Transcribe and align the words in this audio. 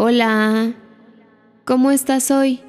Hola, 0.00 0.74
¿cómo 1.64 1.90
estás 1.90 2.30
hoy? 2.30 2.60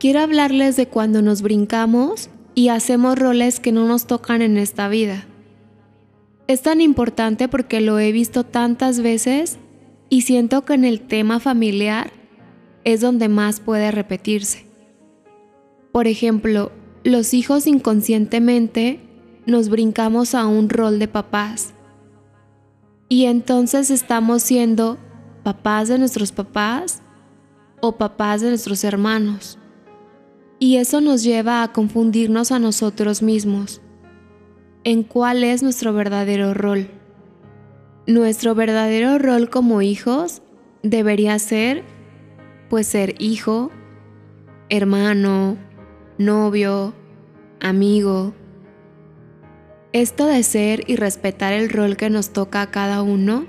Quiero 0.00 0.20
hablarles 0.20 0.74
de 0.74 0.88
cuando 0.88 1.20
nos 1.20 1.42
brincamos 1.42 2.30
y 2.54 2.68
hacemos 2.68 3.18
roles 3.18 3.60
que 3.60 3.72
no 3.72 3.86
nos 3.86 4.06
tocan 4.06 4.40
en 4.40 4.56
esta 4.56 4.88
vida. 4.88 5.26
Es 6.46 6.62
tan 6.62 6.80
importante 6.80 7.46
porque 7.46 7.82
lo 7.82 7.98
he 7.98 8.10
visto 8.10 8.42
tantas 8.42 9.02
veces 9.02 9.58
y 10.08 10.22
siento 10.22 10.64
que 10.64 10.72
en 10.72 10.86
el 10.86 11.02
tema 11.02 11.40
familiar 11.40 12.10
es 12.84 13.02
donde 13.02 13.28
más 13.28 13.60
puede 13.60 13.90
repetirse. 13.90 14.64
Por 15.92 16.06
ejemplo, 16.06 16.72
los 17.04 17.34
hijos 17.34 17.66
inconscientemente 17.66 18.98
nos 19.44 19.68
brincamos 19.68 20.34
a 20.34 20.46
un 20.46 20.70
rol 20.70 20.98
de 20.98 21.08
papás 21.08 21.74
y 23.10 23.26
entonces 23.26 23.90
estamos 23.90 24.42
siendo 24.42 24.96
papás 25.42 25.88
de 25.88 25.98
nuestros 25.98 26.32
papás 26.32 27.02
o 27.80 27.92
papás 27.96 28.40
de 28.40 28.48
nuestros 28.48 28.84
hermanos. 28.84 29.58
Y 30.58 30.76
eso 30.76 31.00
nos 31.00 31.24
lleva 31.24 31.62
a 31.62 31.72
confundirnos 31.72 32.52
a 32.52 32.58
nosotros 32.58 33.22
mismos 33.22 33.80
en 34.84 35.02
cuál 35.02 35.44
es 35.44 35.62
nuestro 35.62 35.92
verdadero 35.92 36.54
rol. 36.54 36.88
Nuestro 38.06 38.54
verdadero 38.54 39.18
rol 39.18 39.50
como 39.50 39.82
hijos 39.82 40.42
debería 40.82 41.38
ser, 41.38 41.84
pues 42.68 42.86
ser 42.86 43.14
hijo, 43.20 43.70
hermano, 44.68 45.56
novio, 46.18 46.94
amigo. 47.60 48.34
Esto 49.92 50.26
de 50.26 50.42
ser 50.42 50.84
y 50.88 50.96
respetar 50.96 51.52
el 51.52 51.70
rol 51.70 51.96
que 51.96 52.10
nos 52.10 52.30
toca 52.30 52.62
a 52.62 52.70
cada 52.70 53.02
uno 53.02 53.46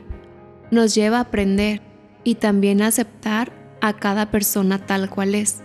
nos 0.73 0.95
lleva 0.95 1.17
a 1.17 1.21
aprender 1.21 1.81
y 2.23 2.35
también 2.35 2.81
a 2.81 2.87
aceptar 2.87 3.51
a 3.81 3.93
cada 3.93 4.31
persona 4.31 4.85
tal 4.85 5.09
cual 5.09 5.35
es. 5.35 5.61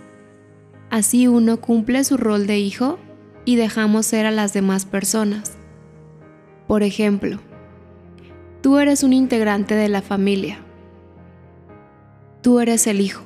Así 0.89 1.27
uno 1.27 1.61
cumple 1.61 2.03
su 2.03 2.17
rol 2.17 2.47
de 2.47 2.59
hijo 2.59 2.99
y 3.45 3.55
dejamos 3.55 4.05
ser 4.05 4.25
a 4.25 4.31
las 4.31 4.53
demás 4.53 4.85
personas. 4.85 5.53
Por 6.67 6.83
ejemplo, 6.83 7.39
tú 8.61 8.77
eres 8.77 9.03
un 9.03 9.13
integrante 9.13 9.75
de 9.75 9.89
la 9.89 10.01
familia. 10.01 10.59
Tú 12.41 12.59
eres 12.59 12.87
el 12.87 13.01
hijo. 13.01 13.23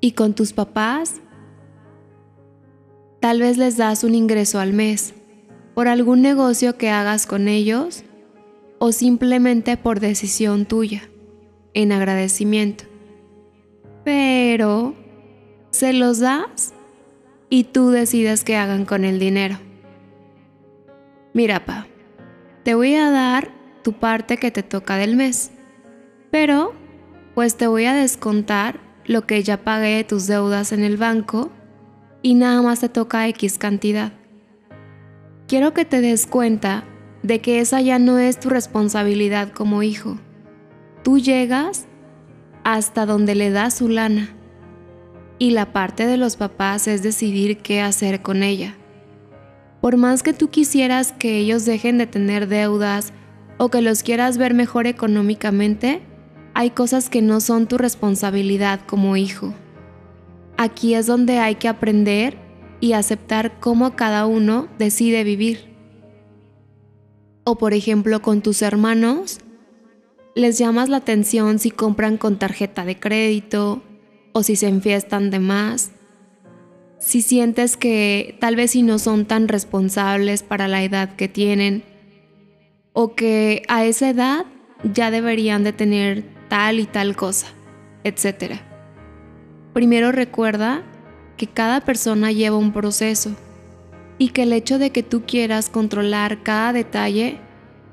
Y 0.00 0.12
con 0.12 0.34
tus 0.34 0.52
papás, 0.52 1.20
tal 3.20 3.40
vez 3.40 3.56
les 3.56 3.76
das 3.76 4.04
un 4.04 4.14
ingreso 4.14 4.60
al 4.60 4.72
mes 4.72 5.14
por 5.74 5.88
algún 5.88 6.22
negocio 6.22 6.76
que 6.76 6.90
hagas 6.90 7.26
con 7.26 7.48
ellos 7.48 8.04
o 8.84 8.92
simplemente 8.92 9.78
por 9.78 9.98
decisión 9.98 10.66
tuya, 10.66 11.08
en 11.72 11.90
agradecimiento. 11.90 12.84
Pero 14.04 14.94
se 15.70 15.94
los 15.94 16.18
das 16.18 16.74
y 17.48 17.64
tú 17.64 17.88
decides 17.88 18.44
qué 18.44 18.56
hagan 18.56 18.84
con 18.84 19.06
el 19.06 19.18
dinero. 19.18 19.56
Mira, 21.32 21.64
pa, 21.64 21.86
te 22.62 22.74
voy 22.74 22.94
a 22.94 23.08
dar 23.08 23.50
tu 23.82 23.94
parte 23.94 24.36
que 24.36 24.50
te 24.50 24.62
toca 24.62 24.98
del 24.98 25.16
mes, 25.16 25.50
pero 26.30 26.74
pues 27.34 27.56
te 27.56 27.66
voy 27.66 27.86
a 27.86 27.94
descontar 27.94 28.80
lo 29.06 29.26
que 29.26 29.42
ya 29.42 29.64
pagué 29.64 29.96
de 29.96 30.04
tus 30.04 30.26
deudas 30.26 30.72
en 30.72 30.84
el 30.84 30.98
banco 30.98 31.50
y 32.20 32.34
nada 32.34 32.60
más 32.60 32.80
te 32.80 32.90
toca 32.90 33.26
X 33.28 33.56
cantidad. 33.56 34.12
Quiero 35.48 35.72
que 35.72 35.86
te 35.86 36.02
des 36.02 36.26
cuenta 36.26 36.84
de 37.24 37.40
que 37.40 37.60
esa 37.60 37.80
ya 37.80 37.98
no 37.98 38.18
es 38.18 38.38
tu 38.38 38.50
responsabilidad 38.50 39.48
como 39.48 39.82
hijo. 39.82 40.18
Tú 41.02 41.18
llegas 41.18 41.86
hasta 42.64 43.06
donde 43.06 43.34
le 43.34 43.50
das 43.50 43.74
su 43.74 43.88
lana 43.88 44.28
y 45.38 45.50
la 45.50 45.72
parte 45.72 46.06
de 46.06 46.18
los 46.18 46.36
papás 46.36 46.86
es 46.86 47.02
decidir 47.02 47.58
qué 47.58 47.80
hacer 47.80 48.20
con 48.20 48.42
ella. 48.42 48.76
Por 49.80 49.96
más 49.96 50.22
que 50.22 50.34
tú 50.34 50.50
quisieras 50.50 51.12
que 51.12 51.38
ellos 51.38 51.64
dejen 51.64 51.96
de 51.96 52.06
tener 52.06 52.46
deudas 52.46 53.14
o 53.56 53.70
que 53.70 53.80
los 53.80 54.02
quieras 54.02 54.36
ver 54.36 54.52
mejor 54.52 54.86
económicamente, 54.86 56.02
hay 56.52 56.70
cosas 56.70 57.08
que 57.08 57.22
no 57.22 57.40
son 57.40 57.66
tu 57.66 57.78
responsabilidad 57.78 58.80
como 58.86 59.16
hijo. 59.16 59.54
Aquí 60.58 60.94
es 60.94 61.06
donde 61.06 61.38
hay 61.38 61.54
que 61.54 61.68
aprender 61.68 62.36
y 62.80 62.92
aceptar 62.92 63.58
cómo 63.60 63.96
cada 63.96 64.26
uno 64.26 64.68
decide 64.78 65.24
vivir. 65.24 65.73
O 67.44 67.56
por 67.56 67.74
ejemplo 67.74 68.22
con 68.22 68.40
tus 68.40 68.62
hermanos, 68.62 69.38
les 70.34 70.58
llamas 70.58 70.88
la 70.88 70.96
atención 70.98 71.58
si 71.58 71.70
compran 71.70 72.16
con 72.16 72.38
tarjeta 72.38 72.84
de 72.84 72.98
crédito 72.98 73.82
o 74.32 74.42
si 74.42 74.56
se 74.56 74.68
enfiestan 74.68 75.30
de 75.30 75.38
más. 75.38 75.92
Si 76.98 77.20
sientes 77.20 77.76
que 77.76 78.36
tal 78.40 78.56
vez 78.56 78.70
si 78.70 78.82
no 78.82 78.98
son 78.98 79.26
tan 79.26 79.46
responsables 79.48 80.42
para 80.42 80.68
la 80.68 80.82
edad 80.82 81.16
que 81.16 81.28
tienen 81.28 81.84
o 82.94 83.14
que 83.14 83.62
a 83.68 83.84
esa 83.84 84.08
edad 84.08 84.46
ya 84.94 85.10
deberían 85.10 85.64
de 85.64 85.74
tener 85.74 86.24
tal 86.48 86.80
y 86.80 86.86
tal 86.86 87.14
cosa, 87.14 87.48
etc. 88.04 88.54
Primero 89.74 90.12
recuerda 90.12 90.82
que 91.36 91.46
cada 91.46 91.80
persona 91.82 92.32
lleva 92.32 92.56
un 92.56 92.72
proceso 92.72 93.36
y 94.18 94.28
que 94.28 94.44
el 94.44 94.52
hecho 94.52 94.78
de 94.78 94.90
que 94.90 95.02
tú 95.02 95.24
quieras 95.26 95.68
controlar 95.68 96.42
cada 96.42 96.72
detalle 96.72 97.38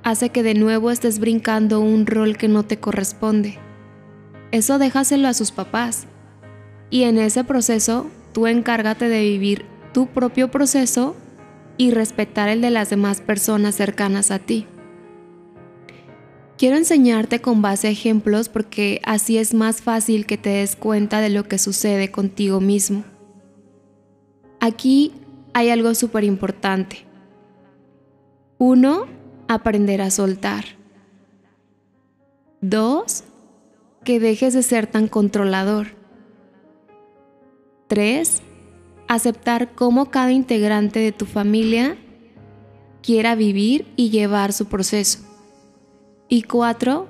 hace 0.04 0.30
que 0.30 0.44
de 0.44 0.54
nuevo 0.54 0.92
estés 0.92 1.20
brincando 1.20 1.80
un 1.80 2.06
rol 2.06 2.38
que 2.38 2.48
no 2.48 2.64
te 2.64 2.78
corresponde. 2.78 3.58
Eso 4.52 4.78
déjaselo 4.78 5.28
a 5.28 5.34
sus 5.34 5.52
papás. 5.52 6.08
Y 6.90 7.04
en 7.04 7.18
ese 7.18 7.44
proceso, 7.44 8.08
tú 8.34 8.48
encárgate 8.48 9.08
de 9.08 9.22
vivir 9.22 9.66
tu 9.94 10.08
propio 10.08 10.52
proceso 10.52 11.16
y 11.78 11.92
respetar 11.92 12.50
el 12.50 12.62
de 12.62 12.70
las 12.70 12.90
demás 12.90 13.22
personas 13.22 13.76
cercanas 13.76 14.30
a 14.32 14.40
ti. 14.40 14.68
Quiero 16.58 16.78
enseñarte 16.78 17.42
con 17.42 17.62
base 17.64 17.88
a 17.88 17.92
ejemplos 17.92 18.50
porque 18.50 19.02
así 19.04 19.38
es 19.38 19.54
más 19.54 19.82
fácil 19.82 20.28
que 20.28 20.38
te 20.38 20.50
des 20.50 20.76
cuenta 20.76 21.20
de 21.20 21.30
lo 21.30 21.48
que 21.48 21.58
sucede 21.58 22.12
contigo 22.12 22.60
mismo. 22.60 23.04
Aquí 24.60 25.12
hay 25.54 25.70
algo 25.70 25.94
súper 25.96 26.24
importante. 26.24 27.06
Uno, 28.58 29.08
aprender 29.48 30.02
a 30.02 30.12
soltar. 30.12 30.66
Dos, 32.62 33.24
que 34.04 34.20
dejes 34.20 34.54
de 34.54 34.64
ser 34.64 34.88
tan 34.88 35.08
controlador. 35.08 35.88
Tres, 37.88 38.42
aceptar 39.08 39.74
cómo 39.74 40.10
cada 40.12 40.32
integrante 40.32 41.00
de 41.00 41.12
tu 41.12 41.26
familia 41.26 41.98
quiera 43.02 43.36
vivir 43.36 43.92
y 43.96 44.10
llevar 44.10 44.54
su 44.54 44.68
proceso. 44.68 45.20
Y 46.30 46.44
cuatro, 46.44 47.10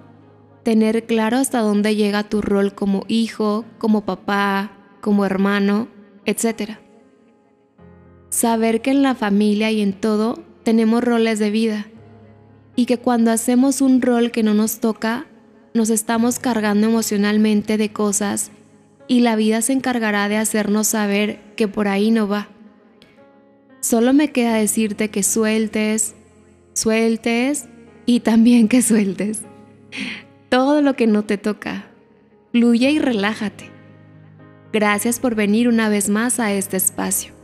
tener 0.63 1.05
claro 1.05 1.37
hasta 1.37 1.59
dónde 1.59 1.95
llega 1.95 2.29
tu 2.29 2.41
rol 2.41 2.73
como 2.73 3.03
hijo, 3.07 3.65
como 3.77 4.01
papá, 4.01 4.71
como 5.01 5.25
hermano, 5.25 5.87
etc 6.25 6.79
saber 8.31 8.81
que 8.81 8.89
en 8.89 9.03
la 9.03 9.13
familia 9.13 9.69
y 9.69 9.81
en 9.81 9.93
todo 9.93 10.41
tenemos 10.63 11.03
roles 11.03 11.37
de 11.37 11.51
vida 11.51 11.85
y 12.75 12.85
que 12.85 12.97
cuando 12.97 13.29
hacemos 13.29 13.81
un 13.81 14.01
rol 14.01 14.31
que 14.31 14.41
no 14.41 14.53
nos 14.53 14.79
toca, 14.79 15.27
nos 15.73 15.89
estamos 15.89 16.39
cargando 16.39 16.87
emocionalmente 16.87 17.77
de 17.77 17.91
cosas 17.91 18.51
y 19.07 19.19
la 19.19 19.35
vida 19.35 19.61
se 19.61 19.73
encargará 19.73 20.29
de 20.29 20.37
hacernos 20.37 20.87
saber 20.87 21.41
que 21.55 21.67
por 21.67 21.87
ahí 21.87 22.09
no 22.09 22.27
va. 22.27 22.47
Solo 23.81 24.13
me 24.13 24.31
queda 24.31 24.55
decirte 24.55 25.09
que 25.09 25.23
sueltes, 25.23 26.15
sueltes 26.73 27.67
y 28.05 28.21
también 28.21 28.69
que 28.69 28.81
sueltes. 28.81 29.41
Todo 30.49 30.81
lo 30.81 30.95
que 30.95 31.07
no 31.07 31.23
te 31.23 31.37
toca. 31.37 31.87
Fluye 32.53 32.91
y 32.91 32.99
relájate. 32.99 33.69
Gracias 34.71 35.19
por 35.19 35.35
venir 35.35 35.67
una 35.67 35.89
vez 35.89 36.07
más 36.07 36.39
a 36.39 36.53
este 36.53 36.77
espacio. 36.77 37.40